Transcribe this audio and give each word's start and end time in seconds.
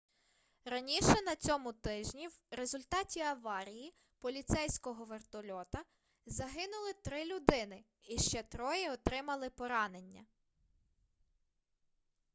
раніше 0.65 1.21
на 1.25 1.35
цьому 1.35 1.73
тижні 1.73 2.27
в 2.27 2.37
результаті 2.51 3.19
аварії 3.19 3.93
поліцейського 4.19 5.05
вертольота 5.05 5.83
загинули 6.25 6.93
три 6.93 7.25
людини 7.25 7.83
і 8.03 8.17
ще 8.17 8.43
троє 8.43 8.91
отримали 8.93 9.49
поранення 9.49 10.25